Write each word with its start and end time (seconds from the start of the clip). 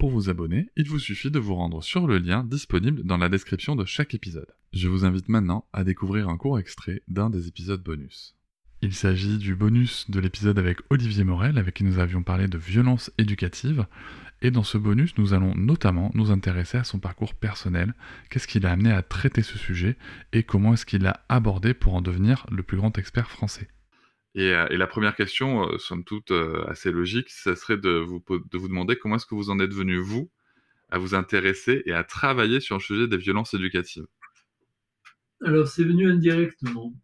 Pour 0.00 0.08
vous 0.08 0.30
abonner, 0.30 0.70
il 0.78 0.88
vous 0.88 0.98
suffit 0.98 1.30
de 1.30 1.38
vous 1.38 1.54
rendre 1.54 1.82
sur 1.82 2.06
le 2.06 2.16
lien 2.16 2.42
disponible 2.42 3.02
dans 3.04 3.18
la 3.18 3.28
description 3.28 3.76
de 3.76 3.84
chaque 3.84 4.14
épisode. 4.14 4.46
Je 4.72 4.88
vous 4.88 5.04
invite 5.04 5.28
maintenant 5.28 5.66
à 5.74 5.84
découvrir 5.84 6.30
un 6.30 6.38
court 6.38 6.58
extrait 6.58 7.02
d'un 7.06 7.28
des 7.28 7.48
épisodes 7.48 7.82
bonus. 7.82 8.34
Il 8.80 8.94
s'agit 8.94 9.36
du 9.36 9.54
bonus 9.54 10.10
de 10.10 10.18
l'épisode 10.18 10.58
avec 10.58 10.78
Olivier 10.88 11.22
Morel, 11.22 11.58
avec 11.58 11.74
qui 11.74 11.84
nous 11.84 11.98
avions 11.98 12.22
parlé 12.22 12.48
de 12.48 12.56
violence 12.56 13.12
éducative. 13.18 13.84
Et 14.40 14.50
dans 14.50 14.62
ce 14.62 14.78
bonus, 14.78 15.18
nous 15.18 15.34
allons 15.34 15.54
notamment 15.54 16.10
nous 16.14 16.30
intéresser 16.30 16.78
à 16.78 16.84
son 16.84 16.98
parcours 16.98 17.34
personnel, 17.34 17.92
qu'est-ce 18.30 18.48
qui 18.48 18.58
l'a 18.58 18.72
amené 18.72 18.90
à 18.90 19.02
traiter 19.02 19.42
ce 19.42 19.58
sujet, 19.58 19.98
et 20.32 20.44
comment 20.44 20.72
est-ce 20.72 20.86
qu'il 20.86 21.02
l'a 21.02 21.26
abordé 21.28 21.74
pour 21.74 21.92
en 21.92 22.00
devenir 22.00 22.46
le 22.50 22.62
plus 22.62 22.78
grand 22.78 22.96
expert 22.96 23.30
français. 23.30 23.68
Et, 24.34 24.54
euh, 24.54 24.66
la 24.70 24.86
première 24.86 25.16
question, 25.16 25.68
euh, 25.68 25.78
somme 25.78 26.04
toute 26.04 26.30
euh, 26.30 26.64
assez 26.68 26.92
logique, 26.92 27.30
ce 27.30 27.54
serait 27.54 27.78
de 27.78 27.90
vous, 27.90 28.22
de 28.28 28.58
vous 28.58 28.68
demander 28.68 28.96
comment 28.96 29.16
est-ce 29.16 29.26
que 29.26 29.34
vous 29.34 29.50
en 29.50 29.58
êtes 29.58 29.74
venu, 29.74 29.98
vous, 29.98 30.30
à 30.88 30.98
vous 30.98 31.14
intéresser 31.14 31.82
et 31.86 31.92
à 31.92 32.04
travailler 32.04 32.60
sur 32.60 32.76
le 32.76 32.80
sujet 32.80 33.08
des 33.08 33.16
violences 33.16 33.54
éducatives? 33.54 34.06
Alors, 35.44 35.66
c'est 35.66 35.84
venu 35.84 36.10
indirectement. 36.10 36.94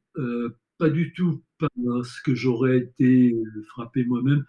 pas 0.79 0.91
du 0.91 1.13
tout 1.15 1.43
parce 1.59 2.21
que 2.21 2.35
j'aurais 2.35 2.79
été 2.79 3.35
frappé 3.69 4.05
moi-même. 4.05 4.45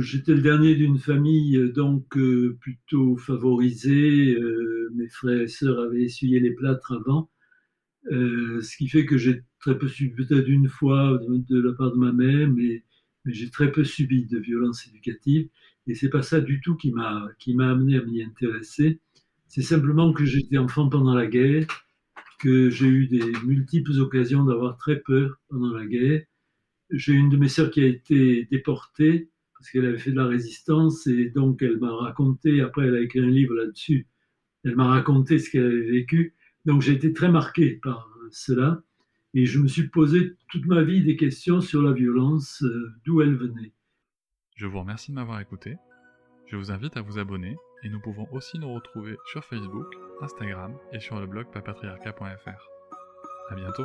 J'étais 0.00 0.34
le 0.34 0.42
dernier 0.42 0.74
d'une 0.74 0.98
famille 0.98 1.72
donc 1.72 2.18
plutôt 2.60 3.16
favorisée. 3.16 4.36
mes 4.94 5.08
frères 5.08 5.42
et 5.42 5.48
sœurs 5.48 5.78
avaient 5.78 6.02
essuyé 6.02 6.40
les 6.40 6.50
plâtres 6.50 6.92
avant. 6.92 7.30
Ce 8.04 8.76
qui 8.76 8.88
fait 8.88 9.06
que 9.06 9.18
j'ai 9.18 9.42
très 9.60 9.76
peu 9.76 9.88
subi, 9.88 10.24
peut-être 10.24 10.48
une 10.48 10.68
fois 10.68 11.18
de, 11.26 11.60
la 11.60 11.72
part 11.74 11.92
de 11.92 11.98
ma 11.98 12.12
mère, 12.12 12.48
mais, 12.48 12.84
mais 13.24 13.32
j'ai 13.32 13.50
très 13.50 13.72
peu 13.72 13.84
subi 13.84 14.26
de 14.26 14.38
violence 14.38 14.86
éducative. 14.86 15.48
Et 15.86 15.94
c'est 15.94 16.10
pas 16.10 16.22
ça 16.22 16.40
du 16.40 16.60
tout 16.60 16.76
qui 16.76 16.92
m'a 16.92 17.28
qui 17.38 17.54
m'a 17.54 17.70
amené 17.70 17.96
à 17.96 18.02
m'y 18.02 18.22
intéresser. 18.22 19.00
C'est 19.46 19.62
simplement 19.62 20.12
que 20.12 20.24
j'étais 20.24 20.58
enfant 20.58 20.88
pendant 20.88 21.14
la 21.14 21.26
guerre 21.26 21.66
que 22.38 22.70
j'ai 22.70 22.86
eu 22.86 23.06
des 23.06 23.32
multiples 23.44 23.98
occasions 24.00 24.44
d'avoir 24.44 24.76
très 24.76 25.00
peur 25.00 25.40
pendant 25.48 25.74
la 25.74 25.86
guerre. 25.86 26.22
J'ai 26.90 27.12
une 27.12 27.28
de 27.28 27.36
mes 27.36 27.48
sœurs 27.48 27.70
qui 27.70 27.80
a 27.80 27.86
été 27.86 28.46
déportée 28.50 29.30
parce 29.58 29.70
qu'elle 29.70 29.86
avait 29.86 29.98
fait 29.98 30.12
de 30.12 30.16
la 30.16 30.26
résistance 30.26 31.06
et 31.06 31.30
donc 31.30 31.62
elle 31.62 31.78
m'a 31.78 31.92
raconté, 31.92 32.60
après 32.60 32.86
elle 32.86 32.94
a 32.94 33.00
écrit 33.00 33.18
un 33.18 33.28
livre 33.28 33.54
là-dessus, 33.54 34.06
elle 34.64 34.76
m'a 34.76 34.86
raconté 34.86 35.38
ce 35.38 35.50
qu'elle 35.50 35.66
avait 35.66 35.90
vécu. 35.90 36.34
Donc 36.68 36.82
j'ai 36.82 36.92
été 36.92 37.14
très 37.14 37.30
marqué 37.30 37.80
par 37.82 38.10
cela 38.30 38.82
et 39.32 39.46
je 39.46 39.58
me 39.58 39.66
suis 39.66 39.88
posé 39.88 40.34
toute 40.50 40.66
ma 40.66 40.82
vie 40.82 41.02
des 41.02 41.16
questions 41.16 41.62
sur 41.62 41.80
la 41.80 41.92
violence, 41.92 42.62
euh, 42.62 42.92
d'où 43.06 43.22
elle 43.22 43.36
venait. 43.36 43.72
Je 44.54 44.66
vous 44.66 44.78
remercie 44.78 45.10
de 45.10 45.16
m'avoir 45.16 45.40
écouté. 45.40 45.76
Je 46.46 46.56
vous 46.56 46.70
invite 46.70 46.98
à 46.98 47.00
vous 47.00 47.18
abonner 47.18 47.56
et 47.84 47.88
nous 47.88 48.00
pouvons 48.00 48.28
aussi 48.32 48.58
nous 48.58 48.70
retrouver 48.70 49.16
sur 49.32 49.42
Facebook, 49.46 49.86
Instagram 50.20 50.76
et 50.92 51.00
sur 51.00 51.18
le 51.18 51.26
blog 51.26 51.46
papatriarca.fr. 51.50 52.68
A 53.50 53.54
bientôt 53.54 53.84